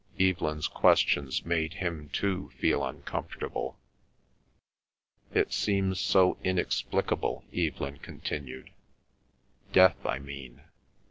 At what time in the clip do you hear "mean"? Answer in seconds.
10.17-10.63